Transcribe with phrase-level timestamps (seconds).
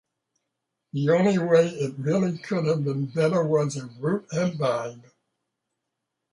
[0.93, 5.03] The only way it really could have been better was if Root had died.